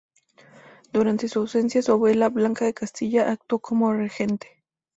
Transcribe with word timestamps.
Durante 0.91 1.27
su 1.27 1.37
ausencia, 1.41 1.83
su 1.83 1.91
abuela, 1.91 2.29
Blanca 2.29 2.65
de 2.65 2.73
Castilla, 2.73 3.29
actuó 3.31 3.59
como 3.59 3.93
regente. 3.93 4.63